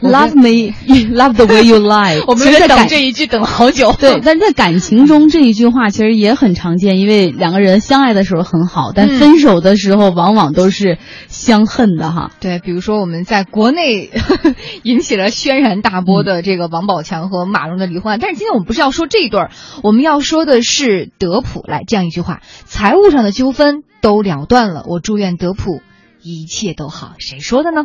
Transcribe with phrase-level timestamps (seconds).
[0.00, 0.74] Love me,
[1.14, 2.22] love the way you lie。
[2.26, 3.94] 我们在等这一句等了好久。
[3.98, 10.98] 对， 但在感情中这一句话其实也很常见，因为两个人相爱的时候很好，但分手的时候往往都是
[11.28, 12.30] 相恨的哈。
[12.40, 14.10] 对，比如说我们在国内
[14.84, 19.50] 引起了轩然大波的这个王宝强和马蓉的离婚案，但是今天我们不是要说这一对儿，
[19.82, 21.64] 我们要说的是德普。
[21.66, 25.80] 来，这样一句话：财务上的纠纷都了断了，我祝愿德普
[26.22, 27.14] 一切都好。
[27.18, 27.84] 谁说的呢？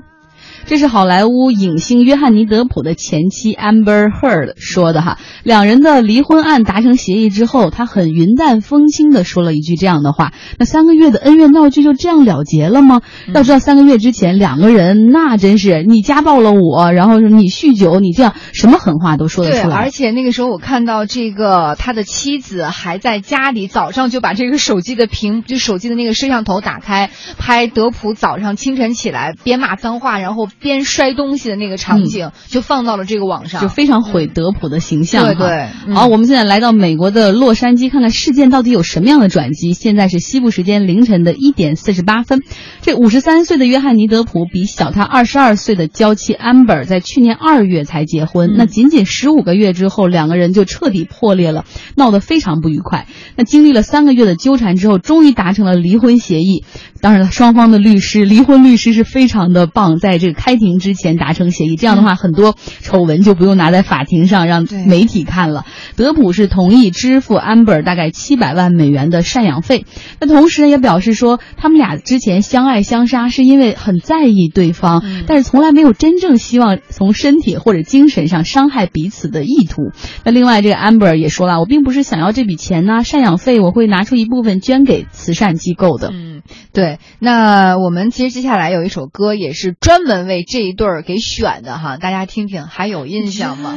[0.65, 5.17] 这是好莱坞影星约翰尼·德普的前妻 Amber Heard 说的哈。
[5.43, 13.01] 两人的离婚案达成协议之后，他很云淡风轻的说了一句这样的话：“那三个月的恩怨闹剧就这样了结了吗？”
[13.33, 19.75] 要知道，三个月之前两个人那真是你家暴了我，然后你酗酒，你这样什么狠话都说得出来。
[19.75, 30.40] 而且那个时候我看到这个他的妻子还在家里，早上就把这个手机的屏，就手机的那个摄像头打开，拍德普早上清晨起来边骂脏话，然后。
[30.45, 35.25] 边摔东西的那个场景就放到了这个网上，就非常毁德普的形象。
[35.25, 39.73] 对对，好，我们现在来到美国的洛杉矶，看看事件到底有什么样的转机。
[39.73, 42.41] 现在是西部时间凌晨的一点四十八分，
[42.81, 53.07] 这五十三岁的约翰尼德普比小他二十二岁的娇妻 Amber 在去年二月才结婚，那仅仅十五个月之后，两个人就彻底破裂了，闹得非常不愉快。
[53.35, 56.63] 那经历了三个月的纠缠之后，终于达成了离婚协议。
[57.01, 65.65] 当然了，双方的律师，离婚律师是非常的棒，在这个开庭之前达成协议，这样的话，很多丑闻就不用拿在法庭上让媒体看了。
[65.95, 69.85] 德普是同意支付 Amber 大概七百万美元的赡养费，
[70.19, 79.91] 那同时呢，也表示说，他们俩之前相爱相杀是因为很在意对方，但是从来没有真正希望从身体或者精神上伤害彼此的意图。
[80.23, 86.09] 那另外，这个 Amber 也说了，我并不是想要这笔钱呢，赡养费我会拿出一部分捐给慈善机构的。
[86.13, 86.41] 嗯，
[86.73, 86.99] 对。
[87.19, 93.75] 那我们其实接下来有一首歌，也是专门为这一对儿给选的哈，大家听听，还有印象吗？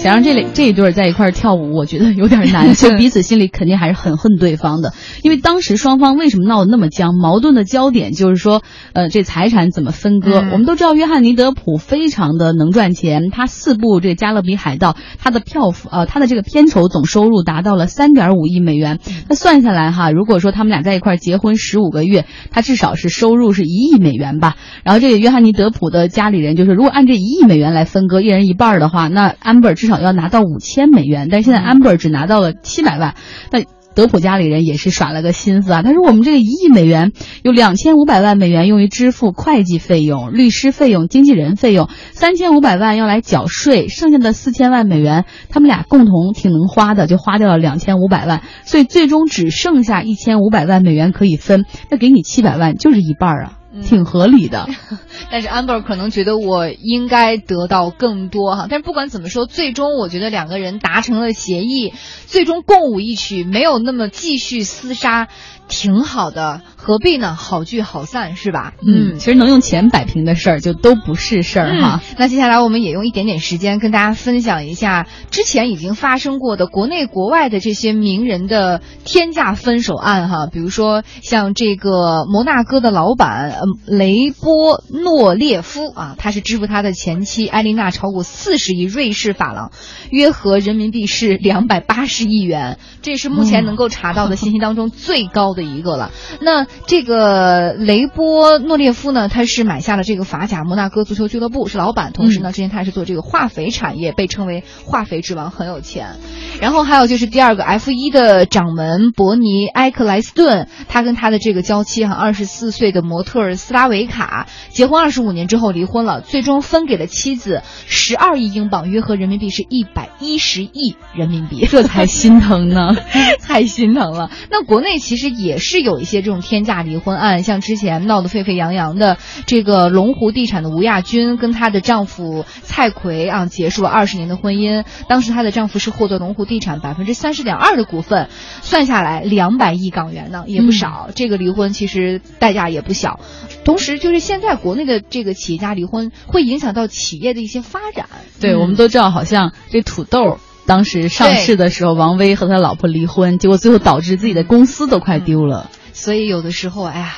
[0.00, 4.94] 想让这里这一对在一块跳舞，我觉得有点难， 就彼此心里肯定还是很恨对方的。
[5.22, 7.10] 因为当时双方为什么闹得那么僵？
[7.20, 8.62] 矛盾的焦点就是说，
[8.94, 10.36] 呃，这财产怎么分割？
[10.52, 19.00] 我们都知道约翰尼德普非常的能赚钱，他四部这《加勒比海盗》，他的票房呃，他的这个片酬总收入达到了三点五亿美元。
[19.28, 24.56] 那算下来哈，如果说他们俩在一块结婚十五个月，他至少是收入是一亿美元吧。
[24.82, 33.14] 然后这个约翰尼德普的家里人就是，如果按这一亿美元来分割，一人一半的话，那 Amber 至少要拿到五千美元，但是现在 Amber 只拿到了七百万，
[33.50, 33.62] 那
[33.92, 35.82] 德普家里人也是耍了个心思啊。
[35.82, 37.10] 他说：“我们这个一亿美元
[37.42, 51.64] 有两千五百万美元用于支付会计费用、律师费用、经纪人费用，三千五百万要来缴税，剩下的四千万美元他们俩共同挺能花的，就花掉了两千五百万，所以最终只剩下一千五百万美元可以分。
[51.90, 54.68] 那给你七百万就是一半啊。”挺合理的，
[55.30, 58.66] 但是 Amber 可能觉得我应该得到更多哈。
[58.68, 61.92] 但是不管怎么说，最终我觉得两个人达成了协议，
[62.26, 65.28] 最终共舞一曲，没有那么继续厮杀。
[65.70, 67.34] 挺好的，何必呢？
[67.34, 68.74] 好聚好散是吧？
[68.86, 72.02] 嗯，其实能用钱摆平的事儿就都不是事儿哈。
[72.18, 80.48] 那接下来我们也用一点点时间跟大家分享一下之前已经发生过的国内国外的这些名人的天价分手案哈。
[80.52, 89.70] 比如说像这个摩纳哥的老板雷波诺列夫啊，他是支付他的前妻艾琳娜超过四十亿瑞士法郎，
[90.10, 95.59] 约合人民币是两百八十亿元，这是目前能够查到的信息当中最高的。
[95.64, 96.10] 一个了，
[96.40, 99.28] 那这个雷波诺列夫呢？
[99.28, 102.12] 他是买下了这个法甲摩纳哥足球俱乐部，是老板。
[102.12, 106.16] 同时呢，之前他还是做这个化肥产业，被称为化肥之王，很有钱。
[106.60, 122.96] 然后还有就是第二个 F 一的掌门伯尼埃克莱斯顿，他跟他的这个娇妻哈，二十四岁的模特斯拉维卡结婚二十五年之后离婚了，最终分给了妻子十二亿英镑，约合人民币是一百一十亿人民币，这才心疼呢，
[123.42, 124.30] 太心疼了。
[124.50, 125.49] 那国内其实也。
[125.50, 134.84] 也是有一些这种天价离婚案，像之前闹得沸沸扬扬的这个龙湖地产的吴亚军跟她的丈夫蔡奎啊，结束了二十年的婚姻。
[135.08, 138.28] 当时她的丈夫是获得龙湖地产百分之三十点二的股份，
[138.62, 141.10] 算下来两百亿港元呢，也不少。
[141.16, 143.18] 这个离婚其实代价也不小。
[143.64, 148.06] 同时，就是现在国内的这个企业家离婚，会影响到企业的一些发展。
[148.40, 150.38] 对，我们都知道，好像这土豆。
[150.70, 155.68] 当时上市的时候，王威和他老婆离婚，结果最后导致自己的公司都快丢了。
[155.92, 157.16] 所以有的时候，哎呀，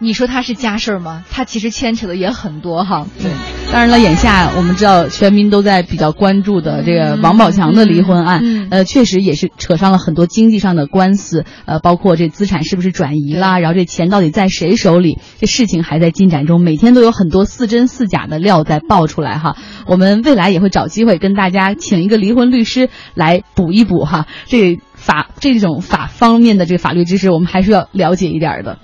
[0.00, 1.24] 你说他是家事儿吗？
[1.30, 3.06] 他其实牵扯的也很多哈。
[3.22, 3.30] 对。
[3.70, 19.54] 当然了，眼下我们知道全民都在比较关注的这个王宝强的离婚案，呃，确实也是扯上了很多经济上的官司，呃，包括这资产是不是转移啦，然后这钱到底在谁手里，这事情还在进展中，每天都有很多似真似假的料在爆出来哈。
[19.86, 28.78] 我们未来也会找机会跟大家请一个离婚律师来补一补哈，这法这种法方面的这个法律知识，我们还是要了解一点的。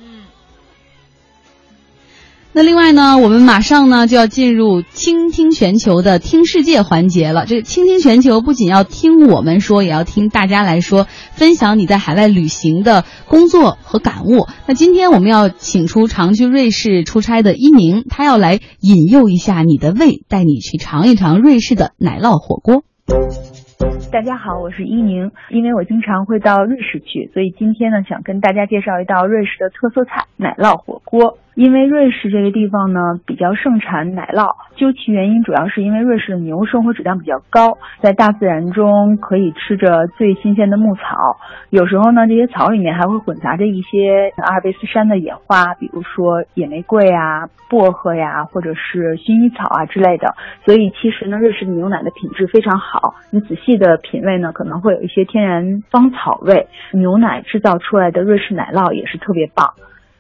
[2.57, 7.47] 那另外呢，我们马上呢就要进入倾听全球的听世界环节了。
[7.47, 14.47] 这个倾听全球不仅要听我们说，也要听大家来说，分享你在海外旅行的工作和感悟。
[14.69, 22.85] 那今天我们要请出常去瑞士出差的伊宁，他要来引诱一下你的胃，带你去尝一尝瑞士的奶酪火锅。
[24.13, 25.33] 大家好，我是伊宁。
[25.51, 31.39] 因为我经常会到瑞士去，所以今天呢，想跟大家介绍一道瑞士的特色菜——奶酪火锅。
[31.55, 41.37] 因为瑞士这个地方呢比较盛产奶酪，究其原因，主要是因为瑞士的牛生活质量比较高，在大自然中可以吃着最新鲜的牧草，
[41.71, 50.35] 有时候呢这些草里面还会混杂着一些阿尔卑斯山的野花，比如说野玫瑰啊、薄荷呀，或者是薰衣草啊之类的。
[50.65, 56.67] 所以其实呢，瑞士的牛奶的品质非常好，你仔细的品味呢，可能会有一些天然芳草味。
[56.93, 59.73] 牛奶制造出来的瑞士奶酪也是特别棒。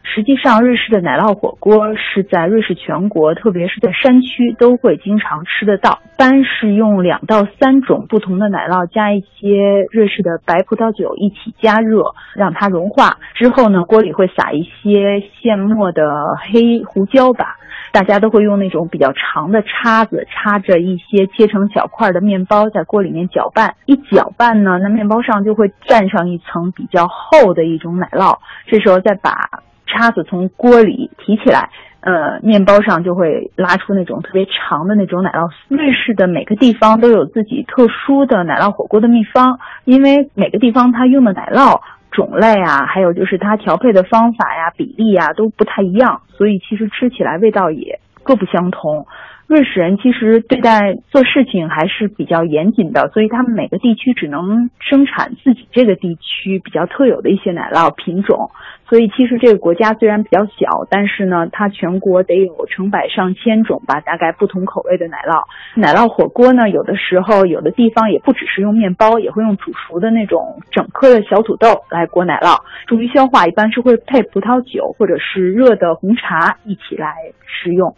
[0.04, 5.98] 实际上，瑞士的奶酪火锅是在瑞士全国，特别是在山区都会经常吃得到。
[6.04, 17.56] 一般是用两到三种不同的奶酪，加一些瑞士的白葡萄酒一起加热，让它融化之后呢，锅里会撒一些现磨的黑胡椒吧。
[17.90, 23.74] 大家都会用那种比较长的叉子插着一些切成小块的面包，在锅里面搅拌。
[23.86, 28.38] 一搅拌呢，那面包上就会蘸上一层比较厚的一种奶酪。
[28.66, 29.48] 这时候再把
[29.94, 31.70] 叉子从锅里提起来，
[32.00, 35.49] 呃，面包上就会拉出那种特别长的那种奶酪。
[35.69, 41.81] 瑞士的每个地方都有自己特殊的奶酪火锅的秘方，因为每个地方它用的奶酪
[42.11, 49.06] 种类啊，还有就是它调配的方法呀、比例呀都不太一样，所以其实吃起来味道也各不相同。
[49.46, 58.50] 瑞士人其实对待做事情还是比较严谨的，所以他们每个地区只能生产自己这个地区比较特有的一些奶酪品种。
[58.88, 65.44] 所以其实这个国家虽然比较小，但是呢，它全国得有成百上千种吧，大概不同口味的奶酪。
[65.75, 73.47] 奶酪火锅呢，有的时候有的地方也不只是用面包，也会用煮熟的那种整颗的小土豆来裹奶酪，助于消化。
[73.47, 77.14] 一般是会配葡萄酒或者是热的红茶一起来
[77.47, 77.94] 食用。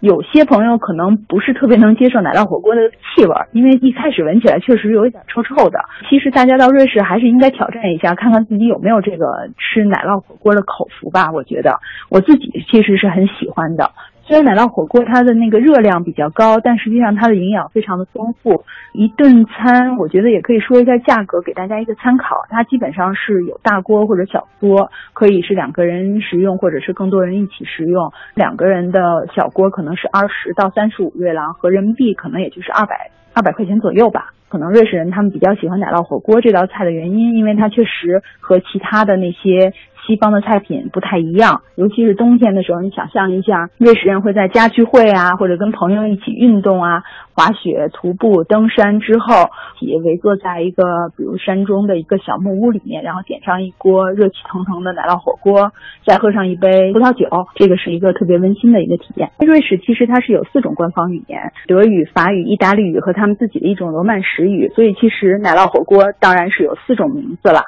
[0.00, 5.78] 有些朋友可能不是特别能接受奶酪火锅的气味，因为一开始闻起来确实有一点臭臭的。
[6.08, 11.30] 其实大家到瑞士还是应该挑战一下，看看自己有没有这个吃奶酪火锅的口福吧。
[11.32, 13.90] 我觉得我自己其实是很喜欢的。
[14.30, 18.62] 虽然奶酪火锅它的那个热量比较高，但实际上它的营养非常的丰富。
[18.92, 22.36] 一顿餐，我觉得也可以说一下价格，给大家一个参考。
[22.48, 28.12] 它基本上是有大锅或者小锅，可以是两个人食用，或者是更多人一起食用。
[28.36, 34.32] 两个人的小锅可能是二十到三十五瑞郎，合人民币可能也就是二百二百块钱左右吧。
[34.48, 39.72] 可能瑞士人他们比较喜欢奶酪火锅这道菜的原因，因为它确实和其他的那些。
[40.10, 50.82] 西方的菜品不太一样，尤其是冬天的时候，你想象一下，瑞士人会在家聚会啊，或者跟朋友一起运动啊，滑雪、徒步、登山之后，也围坐在一个
[51.16, 55.70] 比如山中的一个小木屋里面，然后点上一锅热气腾腾的奶酪火锅，
[56.04, 59.30] 再喝上一杯葡萄酒，这个是一个特别温馨的一个体验。
[59.38, 67.60] 瑞士其实它是有四种官方语言：德语、法语、意大利语和他们自己的一种罗曼史语，所以其实奶酪火锅当然是有四种名字了。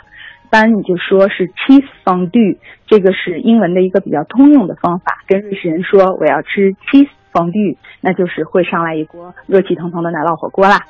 [0.53, 10.83] 一般你就说是 cheese fondue，这个是英文的一个比较通用的方法，跟瑞士人说我要吃 cheese fondue，那就是会上来一锅热气腾腾的奶酪火锅啦。